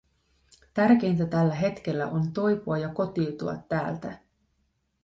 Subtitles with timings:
[0.73, 4.19] Tärkeintä tällä hetkellä on toipua ja kotiutua täältä.